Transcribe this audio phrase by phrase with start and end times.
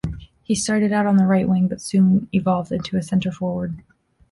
[0.41, 3.83] He started out on the right wing but soon evolved into a centre forward.